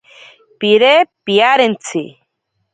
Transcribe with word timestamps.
Pire 0.59 0.93
piarentsi. 1.25 2.03